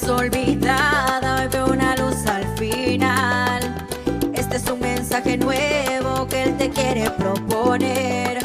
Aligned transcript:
olvidada, 0.00 1.42
hoy 1.42 1.48
veo 1.48 1.66
una 1.66 1.94
luz 1.96 2.24
al 2.26 2.46
final. 2.56 3.60
Este 4.32 4.56
es 4.56 4.66
un 4.70 4.80
mensaje 4.80 5.36
nuevo 5.36 6.26
que 6.28 6.44
Él 6.44 6.56
te 6.56 6.70
quiere 6.70 7.10
proponer. 7.10 8.38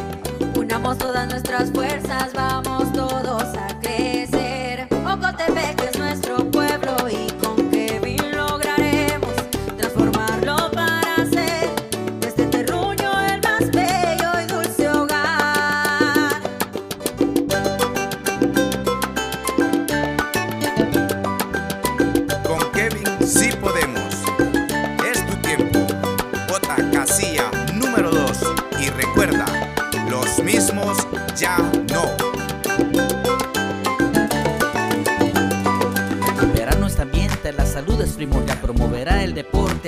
Unamos 0.57 0.97
todas 0.97 1.29
nuestras 1.29 1.71
fuerzas, 1.71 2.33
vamos 2.33 2.76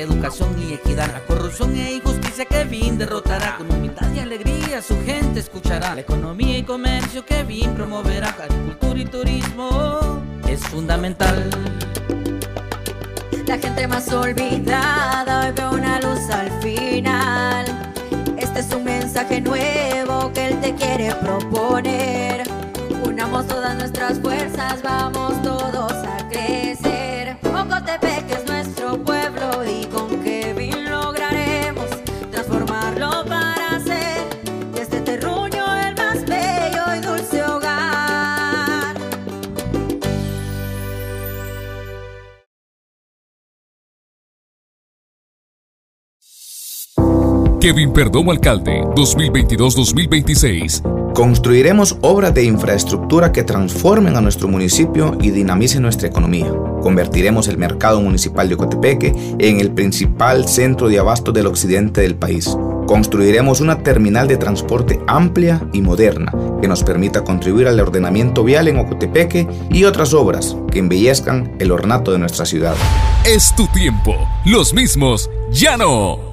educación 0.02 0.56
y 0.62 0.74
equidad. 0.74 1.12
La 1.12 1.26
corrupción 1.26 1.76
e 1.76 1.94
injusticia 1.94 2.46
Kevin 2.46 2.98
derrotará. 2.98 3.58
Con 3.58 3.72
humildad 3.72 4.12
y 4.14 4.20
alegría 4.20 4.82
su 4.82 4.96
gente 5.06 5.40
escuchará. 5.40 5.96
La 5.96 6.02
economía 6.02 6.58
y 6.58 6.64
comercio 6.64 7.26
Kevin 7.26 7.74
promoverá. 7.74 8.30
Agricultura 8.30 9.00
y 9.00 9.06
turismo 9.06 10.22
es 10.48 10.62
fundamental. 10.68 11.50
La 13.46 13.58
gente 13.58 13.88
más 13.88 14.08
olvidada, 14.14 15.48
hoy 15.48 15.54
veo 15.56 15.72
una 15.72 16.00
luz 16.02 16.30
al 16.30 16.52
final. 16.62 17.66
Este 18.38 18.60
es 18.60 18.72
un 18.72 18.84
mensaje 18.84 19.42
nuevo 19.42 20.32
que 20.34 20.50
Él 20.50 20.62
te 20.62 20.76
quiere 20.76 21.16
proponer. 21.16 22.29
Kevin 47.60 47.92
Perdomo 47.92 48.32
Alcalde 48.32 48.84
2022-2026. 48.96 51.14
Construiremos 51.14 51.98
obras 52.00 52.34
de 52.34 52.46
infraestructura 52.46 53.34
que 53.34 53.44
transformen 53.44 54.16
a 54.16 54.22
nuestro 54.22 54.48
municipio 54.48 55.18
y 55.20 55.32
dinamicen 55.32 55.82
nuestra 55.82 56.08
economía. 56.08 56.50
Convertiremos 56.82 57.50
el 57.50 57.58
mercado 57.58 58.00
municipal 58.00 58.48
de 58.48 58.56
Ocotepeque 58.56 59.14
en 59.40 59.60
el 59.60 59.72
principal 59.72 60.48
centro 60.48 60.88
de 60.88 61.00
abasto 61.00 61.34
del 61.34 61.48
occidente 61.48 62.00
del 62.00 62.16
país. 62.16 62.56
Construiremos 62.88 63.60
una 63.60 63.84
terminal 63.84 64.30
de 64.30 64.38
transporte 64.38 65.02
amplia 65.06 65.62
y 65.74 65.82
moderna 65.82 66.34
que 66.62 66.70
nos 66.70 66.86
permita 66.86 67.26
contribuir 67.26 67.68
al 67.68 67.82
ordenamiento 67.82 68.46
vial 68.46 68.70
en 68.70 68.78
Ocotepeque 68.78 69.46
y 69.70 69.84
otras 69.84 70.14
obras 70.14 70.56
que 70.72 70.80
embellezcan 70.80 71.58
el 71.60 71.74
ornato 71.74 72.14
de 72.14 72.20
nuestra 72.20 72.46
ciudad. 72.46 72.76
Es 73.26 73.54
tu 73.54 73.68
tiempo. 73.68 74.16
Los 74.46 74.74
mismos 74.74 75.30
ya 75.52 75.76
no. 75.76 76.29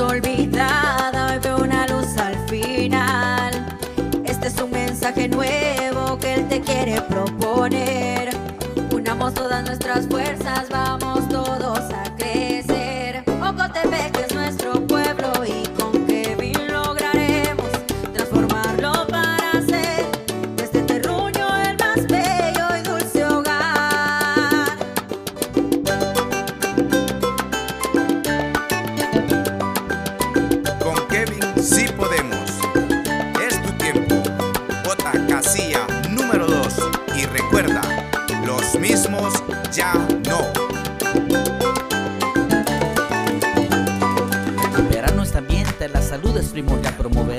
Olvidada, 0.00 1.32
hoy 1.32 1.38
veo 1.38 1.58
una 1.58 1.86
luz 1.86 2.16
al 2.16 2.36
final. 2.48 3.52
Este 4.24 4.48
es 4.48 4.60
un 4.60 4.70
mensaje 4.70 5.28
nuevo 5.28 6.18
que 6.18 6.34
Él 6.34 6.48
te 6.48 6.60
quiere 6.60 7.00
proponer. 7.02 8.30
Unamos 8.92 9.34
todas 9.34 9.64
nuestras 9.64 10.06
fuerzas, 10.06 10.68
vamos 10.70 11.29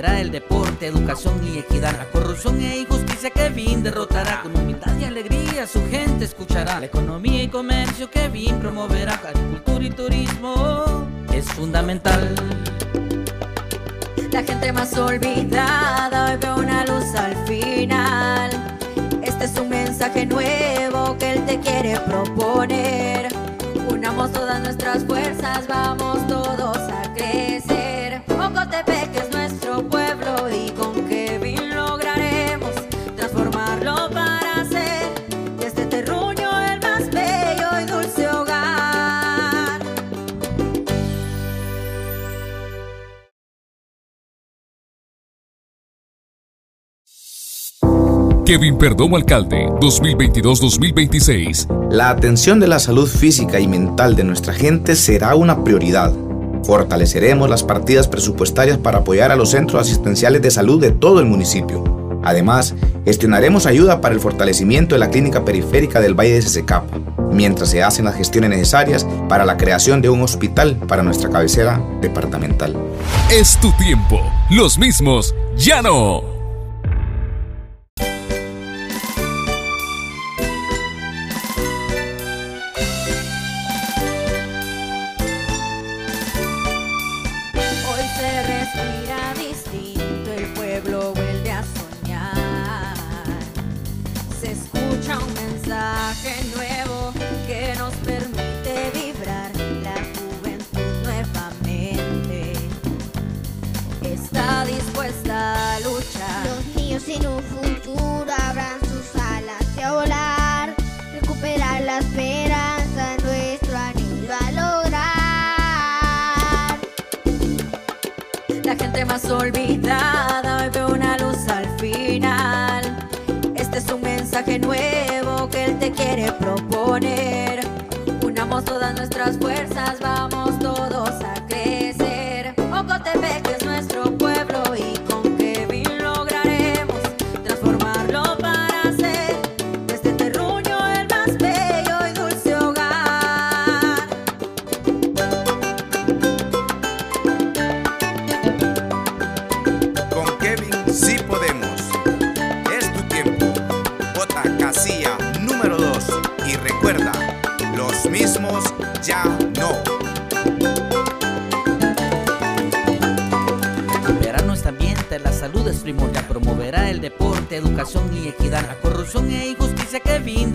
el 0.06 0.32
deporte, 0.32 0.88
educación 0.88 1.40
y 1.48 1.60
equidad. 1.60 1.96
La 1.98 2.06
corrupción 2.10 2.60
e 2.62 2.80
injusticia 2.80 3.30
Kevin 3.30 3.84
derrotará. 3.84 4.42
Con 4.42 4.56
humildad 4.56 4.98
y 5.00 5.04
alegría 5.06 5.68
su 5.68 5.80
gente 5.90 6.26
escuchará. 6.26 6.80
La 6.80 6.88
economía 6.88 7.44
y 7.44 7.48
comercio 7.48 8.10
Kevin 8.10 8.60
promoverá. 8.60 9.14
Agricultura 9.14 9.86
y 9.86 9.90
turismo 9.92 11.08
es 11.32 11.46
fundamental. 11.46 12.34
La 14.32 14.44
gente 14.44 14.72
más 14.72 14.98
olvidada, 14.98 16.32
hoy 16.32 16.38
veo 16.38 16.56
una 16.56 16.86
luz 16.86 17.14
al 17.16 17.36
final. 17.46 18.50
Este 19.22 19.46
es 19.46 19.58
un 19.60 19.70
mensaje 19.70 20.26
nuevo 20.26 21.18
que 21.18 21.34
Él 21.34 21.46
te 21.46 21.60
quiere 21.60 22.00
proponer. 22.00 23.28
Unamos 23.88 24.32
todas 24.32 24.62
nuestras 24.62 25.04
fuerzas, 25.04 25.68
vamos 25.68 26.26
todos 26.28 26.41
Kevin 48.52 48.78
Perdomo 48.78 49.16
Alcalde 49.16 49.68
2022-2026. 49.80 51.90
La 51.90 52.10
atención 52.10 52.60
de 52.60 52.68
la 52.68 52.80
salud 52.80 53.08
física 53.08 53.62
y 53.62 53.68
mental 53.70 54.18
de 54.18 54.26
nuestra 54.26 54.54
gente 54.54 54.98
será 54.98 55.36
una 55.36 55.64
prioridad. 55.64 56.12
Fortaleceremos 56.66 57.50
las 57.50 57.64
partidas 57.64 58.10
presupuestarias 58.10 58.78
para 58.78 58.98
apoyar 58.98 59.32
a 59.32 59.38
los 59.38 59.52
centros 59.52 59.82
asistenciales 59.82 60.42
de 60.42 60.52
salud 60.52 60.82
de 60.82 60.92
todo 60.92 61.22
el 61.22 61.28
municipio. 61.28 62.20
Además, 62.26 62.76
gestionaremos 63.06 63.68
ayuda 63.68 64.02
para 64.02 64.16
el 64.16 64.20
fortalecimiento 64.20 64.96
de 64.96 65.00
la 65.00 65.12
clínica 65.12 65.46
periférica 65.46 66.02
del 66.02 66.20
Valle 66.20 66.34
de 66.34 66.42
Sesecapa, 66.42 67.00
mientras 67.32 67.70
se 67.70 67.84
hacen 67.84 68.04
las 68.04 68.16
gestiones 68.16 68.50
necesarias 68.50 69.08
para 69.30 69.46
la 69.46 69.56
creación 69.56 70.02
de 70.02 70.10
un 70.10 70.24
hospital 70.24 70.76
para 70.90 71.04
nuestra 71.04 71.30
cabecera 71.30 71.82
departamental. 72.02 72.76
Es 73.32 73.58
tu 73.62 73.72
tiempo. 73.78 74.20
Los 74.50 74.78
mismos 74.78 75.34
ya 75.56 75.82
no. 75.82 76.41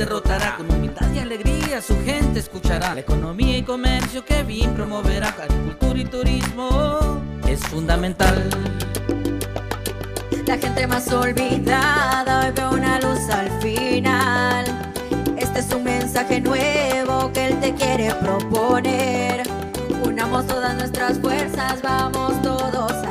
Derrotará. 0.07 0.57
Con 0.57 0.71
humildad 0.71 1.13
y 1.13 1.19
alegría 1.19 1.83
su 1.83 1.95
gente 2.05 2.39
escuchará. 2.39 2.95
La 2.95 3.01
economía 3.01 3.59
y 3.59 3.63
comercio 3.63 4.25
que 4.25 4.43
bien 4.45 4.73
promoverá. 4.75 5.29
Agricultura 5.29 5.99
y 5.99 6.05
turismo 6.05 7.21
es 7.47 7.61
fundamental. 7.67 8.49
La 10.47 10.57
gente 10.59 10.87
más 10.87 11.13
olvidada 11.13 12.47
hoy 12.47 12.53
ve 12.55 12.67
una 12.69 13.01
luz 13.01 13.29
al 13.31 13.51
final. 13.61 14.65
Este 15.37 15.59
es 15.59 15.73
un 15.73 15.83
mensaje 15.83 16.41
nuevo 16.41 17.33
que 17.33 17.49
él 17.49 17.61
te 17.61 17.75
quiere 17.75 18.15
proponer. 18.15 19.43
Unamos 20.05 20.47
todas 20.47 20.77
nuestras 20.77 21.19
fuerzas, 21.19 21.83
vamos 21.83 22.41
todos 22.43 23.06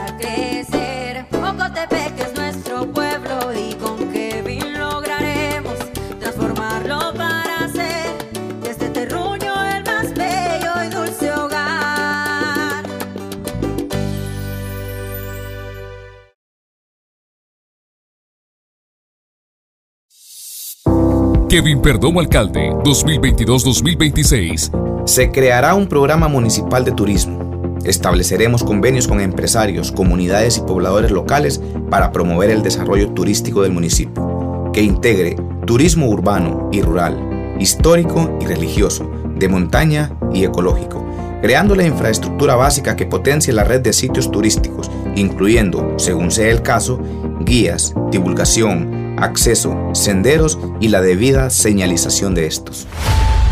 Kevin 21.55 21.79
Perdomo 21.81 22.19
Alcalde 22.19 22.71
2022-2026. 22.83 25.07
Se 25.07 25.31
creará 25.31 25.73
un 25.73 25.87
programa 25.87 26.27
municipal 26.27 26.83
de 26.83 26.91
turismo. 26.91 27.77
Estableceremos 27.85 28.61
convenios 28.61 29.07
con 29.07 29.21
empresarios, 29.21 29.93
comunidades 29.93 30.57
y 30.57 30.61
pobladores 30.63 31.11
locales 31.11 31.61
para 31.89 32.11
promover 32.11 32.49
el 32.49 32.61
desarrollo 32.61 33.11
turístico 33.11 33.61
del 33.61 33.71
municipio, 33.71 34.69
que 34.73 34.81
integre 34.81 35.37
turismo 35.65 36.09
urbano 36.09 36.67
y 36.73 36.81
rural, 36.81 37.55
histórico 37.57 38.37
y 38.41 38.47
religioso, 38.47 39.09
de 39.37 39.47
montaña 39.47 40.11
y 40.33 40.43
ecológico, 40.43 41.04
creando 41.41 41.75
la 41.75 41.85
infraestructura 41.85 42.55
básica 42.55 42.95
que 42.95 43.05
potencie 43.05 43.53
la 43.53 43.63
red 43.63 43.81
de 43.81 43.93
sitios 43.93 44.31
turísticos, 44.31 44.89
incluyendo, 45.15 45.93
según 45.97 46.31
sea 46.31 46.49
el 46.49 46.61
caso, 46.61 46.99
guías, 47.41 47.93
divulgación, 48.11 49.15
acceso, 49.17 49.77
senderos 49.93 50.57
y 50.79 50.89
la 50.89 51.01
debida 51.01 51.49
señalización 51.49 52.35
de 52.35 52.47
estos. 52.47 52.87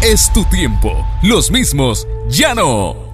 Es 0.02 0.32
tu 0.34 0.44
tiempo. 0.46 1.08
Los 1.22 1.52
mismos 1.52 2.08
ya 2.28 2.54
no. 2.54 3.13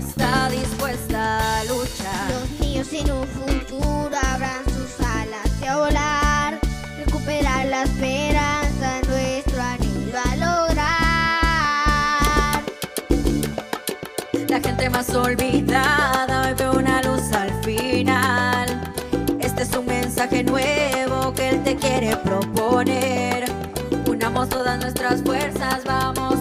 Está 0.00 0.48
dispuesta 0.48 1.60
a 1.60 1.64
luchar. 1.64 2.30
Los 2.30 2.60
niños 2.60 2.86
sin 2.86 3.10
un 3.12 3.26
futuro 3.26 4.16
abran 4.32 4.64
sus 4.64 4.98
alas 5.06 5.46
y 5.60 5.66
a 5.66 5.76
volar, 5.76 6.58
recuperar 7.04 7.66
la 7.66 7.82
esperanza, 7.82 9.00
nuestro 9.06 9.60
anhelo 9.60 10.18
a 10.24 10.36
lograr. 10.36 10.80
La 14.48 14.60
gente 14.60 14.88
más 14.88 15.10
olvidada 15.10 16.48
hoy 16.48 16.54
ve 16.54 16.70
una 16.70 17.02
luz 17.02 17.30
al 17.32 17.52
final. 17.62 18.94
Este 19.38 19.62
es 19.62 19.76
un 19.76 19.84
mensaje 19.84 20.42
nuevo 20.42 21.34
que 21.34 21.50
él 21.50 21.62
te 21.62 21.76
quiere 21.76 22.16
proponer. 22.16 23.44
Unamos 24.08 24.48
todas 24.48 24.80
nuestras 24.80 25.22
fuerzas, 25.22 25.84
vamos 25.84 26.39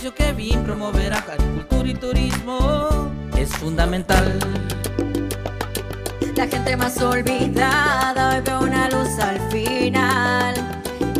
comercio 0.00 0.14
que 0.14 0.32
bien 0.32 0.64
promoverá. 0.64 1.18
Agricultura 1.18 1.88
y 1.88 1.94
turismo 1.94 3.10
es 3.36 3.50
fundamental. 3.56 4.38
La 6.36 6.46
gente 6.46 6.76
más 6.76 7.00
olvidada 7.02 8.30
hoy 8.30 8.40
ve 8.40 8.56
una 8.56 8.88
luz 8.88 9.18
al 9.18 9.38
final. 9.50 10.54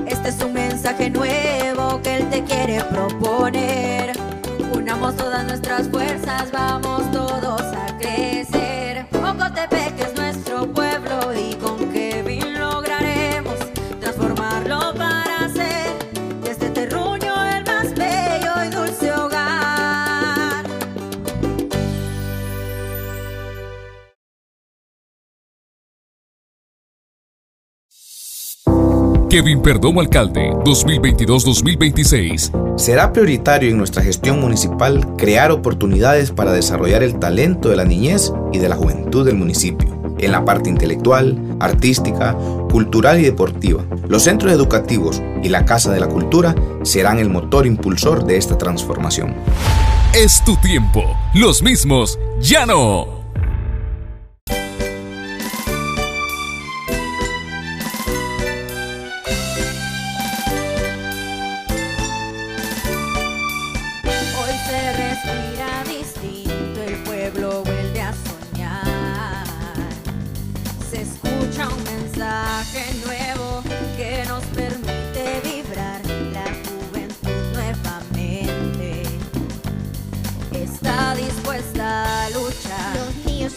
Este 0.07 0.31
es 0.31 0.43
un 0.43 0.55
mensaje 0.55 1.11
nuevo 1.11 2.01
que 2.03 2.17
él 2.17 2.31
te 2.31 2.43
quiere 2.45 2.83
proponer. 2.85 4.13
Unamos 4.73 5.15
todas 5.17 5.45
nuestras 5.45 5.89
fuerzas, 5.89 6.51
vamos 6.51 7.11
todos 7.13 7.61
a 7.61 7.80
Kevin 29.31 29.63
Perdomo 29.63 30.01
Alcalde 30.01 30.51
2022-2026. 30.65 32.77
Será 32.77 33.13
prioritario 33.13 33.71
en 33.71 33.79
nuestra 33.79 34.03
gestión 34.03 34.41
municipal 34.41 35.15
crear 35.17 35.53
oportunidades 35.53 36.33
para 36.33 36.51
desarrollar 36.51 37.05
el 37.05 37.21
talento 37.21 37.69
de 37.69 37.77
la 37.77 37.85
niñez 37.85 38.33
y 38.53 38.59
de 38.59 38.69
la 38.69 38.75
juventud 38.75 39.25
del 39.25 39.37
municipio. 39.37 40.01
en 40.19 40.33
la 40.33 40.45
parte 40.45 40.69
intelectual, 40.69 41.39
artística, 41.61 42.37
cultural 42.71 43.21
y 43.21 43.23
deportiva. 43.23 43.83
Los 44.07 44.25
centros 44.25 44.53
educativos 44.53 45.23
y 45.43 45.49
la 45.49 45.65
Casa 45.65 45.91
de 45.93 46.01
la 46.01 46.09
Cultura 46.09 46.55
serán 46.83 47.19
el 47.19 47.31
motor 47.31 47.67
impulsor 47.67 48.27
de 48.27 48.37
esta 48.37 48.59
transformación. 48.59 49.35
Es 50.13 50.45
tu 50.45 50.57
tiempo. 50.57 51.17
Los 51.33 51.63
mismos 51.63 52.19
ya 52.39 52.67
no. 52.67 53.20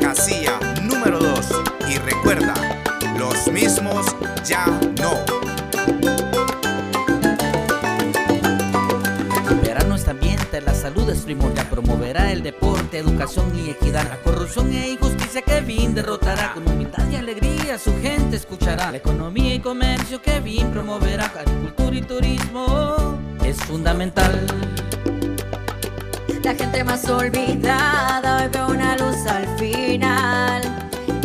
casilla 0.00 0.58
número 0.82 1.18
2 1.18 1.62
y 1.88 1.98
recuerda, 1.98 2.54
los 3.18 3.50
mismos 3.52 4.06
ya 4.44 4.66
no. 5.00 5.24
Recuperar 9.34 9.86
nuestro 9.86 10.12
ambiente, 10.12 10.60
la 10.60 10.74
salud 10.74 11.08
es 11.10 11.20
primordial, 11.20 11.66
promoverá 11.68 12.32
el 12.32 12.42
deporte, 12.42 12.98
educación 12.98 13.52
y 13.58 13.70
equidad. 13.70 14.08
La 14.08 14.18
corrupción 14.18 14.72
e 14.72 14.90
injusticia 14.90 15.42
bien 15.60 15.94
derrotará, 15.94 16.54
con 16.54 16.66
humildad 16.68 17.08
y 17.10 17.16
alegría 17.16 17.78
su 17.78 17.92
gente 18.00 18.36
escuchará. 18.36 18.90
La 18.90 18.98
economía 18.98 19.54
y 19.54 19.60
comercio 19.60 20.20
bien 20.42 20.70
promoverá, 20.70 21.26
agricultura 21.26 21.96
y 21.96 22.02
turismo 22.02 23.18
es 23.44 23.56
fundamental. 23.58 24.46
La 26.52 26.58
gente 26.58 26.84
más 26.84 27.08
olvidada, 27.08 28.42
hoy 28.42 28.48
veo 28.52 28.66
una 28.66 28.94
luz 28.98 29.26
al 29.26 29.46
final. 29.58 30.60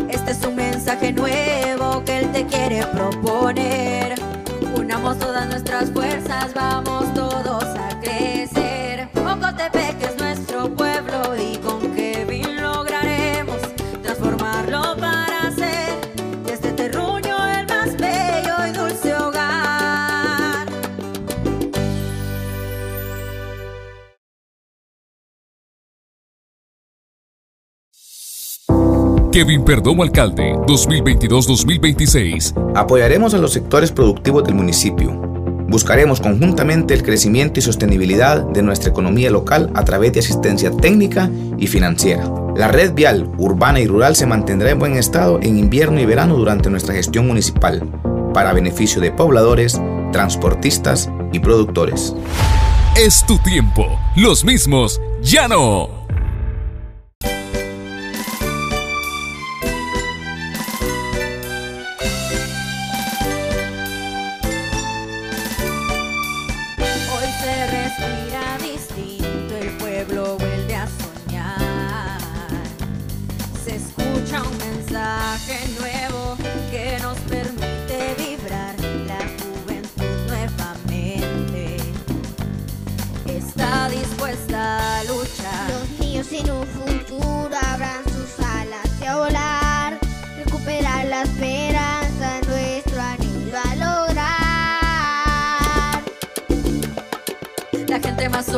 Este 0.09 0.31
es 0.31 0.41
un 0.45 0.55
mensaje 0.55 1.11
nuevo 1.11 2.01
que 2.05 2.19
Él 2.19 2.31
te 2.31 2.45
quiere 2.45 2.85
proponer. 2.87 4.15
Unamos 4.77 5.19
todas 5.19 5.45
nuestras 5.47 5.91
fuerzas, 5.91 6.53
vamos 6.53 7.13
Kevin 29.37 29.63
Perdomo 29.63 30.01
Alcalde, 30.01 30.55
2022-2026. 30.65 32.73
Apoyaremos 32.75 33.35
a 33.35 33.37
los 33.37 33.53
sectores 33.53 33.91
productivos 33.91 34.43
del 34.43 34.55
municipio. 34.55 35.11
Buscaremos 35.67 36.19
conjuntamente 36.19 36.95
el 36.95 37.03
crecimiento 37.03 37.59
y 37.59 37.61
sostenibilidad 37.61 38.47
de 38.47 38.63
nuestra 38.63 38.89
economía 38.89 39.29
local 39.29 39.69
a 39.75 39.85
través 39.85 40.13
de 40.13 40.21
asistencia 40.21 40.71
técnica 40.71 41.29
y 41.59 41.67
financiera. 41.67 42.27
La 42.55 42.69
red 42.69 42.95
vial 42.95 43.29
urbana 43.37 43.79
y 43.79 43.85
rural 43.85 44.15
se 44.15 44.25
mantendrá 44.25 44.71
en 44.71 44.79
buen 44.79 44.97
estado 44.97 45.37
en 45.39 45.59
invierno 45.59 45.99
y 45.99 46.07
verano 46.07 46.35
durante 46.35 46.71
nuestra 46.71 46.95
gestión 46.95 47.27
municipal, 47.27 47.87
para 48.33 48.53
beneficio 48.53 49.01
de 49.01 49.11
pobladores, 49.11 49.79
transportistas 50.11 51.11
y 51.31 51.37
productores. 51.37 52.15
Es 52.95 53.23
tu 53.27 53.37
tiempo. 53.37 53.99
Los 54.15 54.43
mismos 54.43 54.99
ya 55.21 55.47
no. 55.47 55.96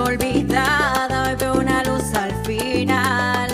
Olvidada, 0.04 1.30
hoy 1.30 1.36
veo 1.36 1.54
una 1.54 1.84
luz 1.84 2.14
al 2.14 2.34
final. 2.46 3.50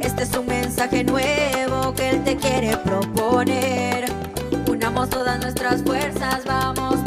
Este 0.00 0.22
es 0.22 0.36
un 0.36 0.46
mensaje 0.46 1.04
nuevo 1.04 1.94
que 1.94 2.10
Él 2.10 2.24
te 2.24 2.36
quiere 2.36 2.76
proponer. 2.78 4.04
Unamos 4.68 5.08
todas 5.10 5.40
nuestras 5.40 5.82
fuerzas, 5.82 6.44
vamos 6.44 6.97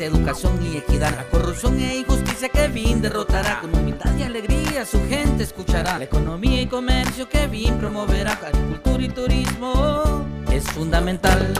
educación 0.00 0.58
y 0.64 0.76
equidad. 0.78 1.14
La 1.16 1.28
corrupción 1.28 1.78
e 1.80 1.96
injusticia 1.96 2.48
que 2.48 2.68
bien 2.68 3.02
derrotará, 3.02 3.60
con 3.60 3.74
humildad 3.74 4.14
y 4.18 4.22
alegría 4.22 4.84
su 4.84 4.98
gente 5.08 5.44
escuchará. 5.44 5.98
La 5.98 6.04
economía 6.04 6.60
y 6.60 6.66
comercio 6.66 7.28
que 7.28 7.46
bien 7.46 7.78
promoverá, 7.78 8.32
agricultura 8.32 9.02
y 9.02 9.08
turismo 9.08 10.24
es 10.50 10.64
fundamental. 10.64 11.52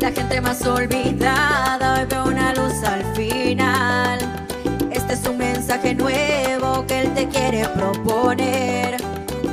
La 0.00 0.10
gente 0.10 0.40
más 0.40 0.66
olvidada, 0.66 2.00
hoy 2.00 2.06
veo 2.08 2.24
una 2.24 2.52
luz 2.54 2.82
al 2.84 3.04
final. 3.14 4.18
Este 4.90 5.12
es 5.14 5.24
un 5.28 5.38
mensaje 5.38 5.94
nuevo 5.94 6.84
que 6.86 7.02
Él 7.02 7.14
te 7.14 7.28
quiere 7.28 7.68
proponer. 7.68 8.96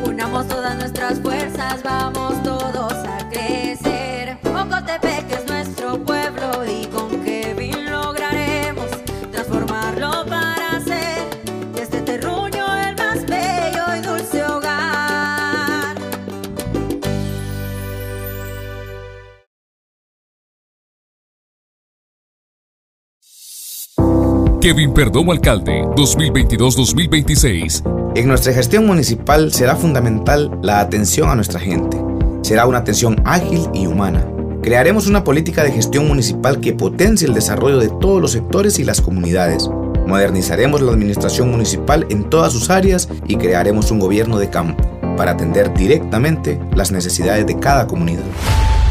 Unamos 0.04 0.48
todas 0.48 0.76
nuestras 0.76 1.20
fuerzas, 1.20 1.84
vamos 1.84 2.29
Kevin 24.70 24.94
Perdomo 24.94 25.32
Alcalde, 25.32 25.82
2022-2026. 25.96 28.14
En 28.16 28.28
nuestra 28.28 28.54
gestión 28.54 28.86
municipal 28.86 29.52
será 29.52 29.76
fundamental 29.76 30.56
la 30.62 30.80
atención 30.80 31.28
a 31.28 31.34
nuestra 31.34 31.60
gente. 31.60 31.98
Será 32.44 32.68
una 32.68 32.78
atención 32.78 33.20
ágil 33.26 33.68
y 33.74 33.88
humana. 33.88 34.24
Crearemos 34.62 35.08
una 35.08 35.24
política 35.24 35.64
de 35.64 35.72
gestión 35.72 36.08
municipal 36.08 36.60
que 36.60 36.74
potencie 36.74 37.28
el 37.28 37.34
desarrollo 37.34 37.80
de 37.80 37.90
todos 37.90 38.22
los 38.22 38.34
sectores 38.34 38.78
y 38.78 38.84
las 38.84 39.02
comunidades. 39.02 39.68
Modernizaremos 40.06 40.82
la 40.82 40.92
administración 40.92 41.50
municipal 41.50 42.06
en 42.12 42.30
todas 42.30 42.54
sus 42.54 42.70
áreas 42.70 43.10
y 43.26 43.38
crearemos 43.38 43.90
un 43.90 43.98
gobierno 43.98 44.38
de 44.38 44.52
campo 44.52 44.84
para 45.18 45.32
atender 45.32 45.74
directamente 45.74 46.60
las 46.76 46.92
necesidades 46.92 47.48
de 47.48 47.58
cada 47.58 47.88
comunidad. 47.88 48.22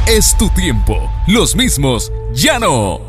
Es 0.08 0.36
tu 0.36 0.48
tiempo. 0.48 1.08
Los 1.28 1.54
mismos 1.54 2.10
ya 2.34 2.58
no. 2.58 3.07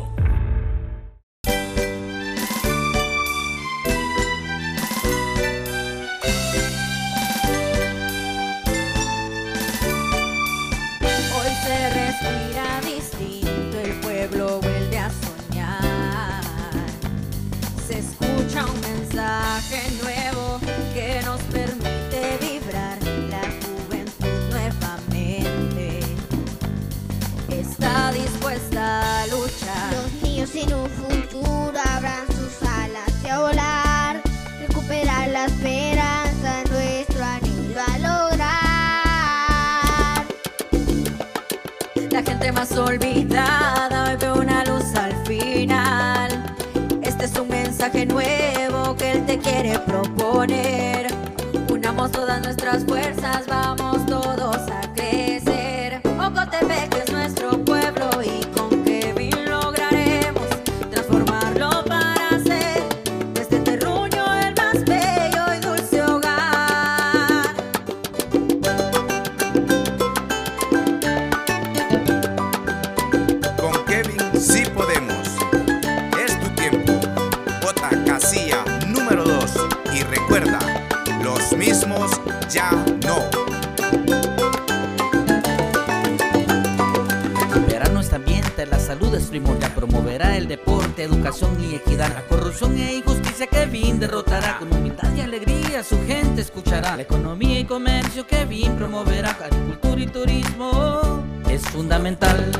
Abran 31.38 32.26
sus 32.28 32.62
alas 32.62 33.12
y 33.24 33.28
a 33.28 33.38
volar, 33.38 34.20
recuperar 34.58 35.28
la 35.28 35.44
esperanza, 35.46 36.64
nuestro 36.70 37.24
anhelo 37.24 37.80
a 37.80 37.98
lograr. 37.98 38.50
La 42.10 42.22
gente 42.22 42.52
más 42.52 42.72
olvidada 42.72 44.10
hoy 44.10 44.16
ve 44.16 44.32
una 44.32 44.64
luz 44.64 44.94
al 44.96 45.14
final. 45.26 46.56
Este 47.02 47.24
es 47.26 47.38
un 47.38 47.48
mensaje 47.48 48.06
nuevo 48.06 48.96
que 48.96 49.12
él 49.12 49.24
te 49.26 49.38
quiere 49.38 49.78
proponer. 49.78 51.06
Unamos 51.70 52.10
todas 52.10 52.42
nuestras 52.42 52.84
fuerzas, 52.84 52.99
educación 91.04 91.56
y 91.62 91.74
equidad. 91.74 92.12
La 92.14 92.26
corrupción 92.26 92.76
e 92.78 92.94
injusticia 92.94 93.46
Kevin 93.46 94.00
derrotará. 94.00 94.58
Con 94.58 94.72
humildad 94.72 95.12
y 95.16 95.20
alegría 95.20 95.82
su 95.82 95.96
gente 96.06 96.42
escuchará. 96.42 96.96
La 96.96 97.02
economía 97.02 97.58
y 97.58 97.64
comercio 97.64 98.26
Kevin 98.26 98.76
promoverá. 98.76 99.30
Agricultura 99.30 100.00
y 100.00 100.06
turismo 100.06 101.22
es 101.48 101.62
fundamental. 101.62 102.50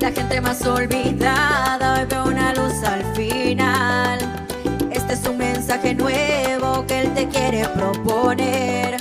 La 0.00 0.10
gente 0.10 0.40
más 0.40 0.66
olvidada 0.66 2.00
hoy 2.00 2.06
ve 2.08 2.20
una 2.22 2.52
luz 2.54 2.82
al 2.82 3.04
final. 3.14 4.18
Este 4.90 5.12
es 5.12 5.24
un 5.28 5.38
mensaje 5.38 5.94
nuevo 5.94 6.84
que 6.86 7.02
él 7.02 7.14
te 7.14 7.28
quiere 7.28 7.68
proponer. 7.68 8.96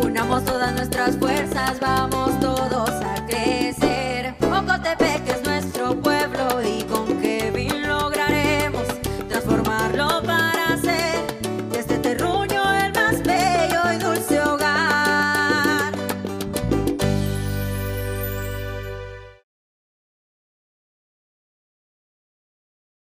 Unamos 0.00 0.44
todas 0.44 0.72
nuestras 0.72 1.16
fuerzas, 1.16 1.80
vamos 1.80 2.38
todos 2.38 2.90
a 2.90 3.25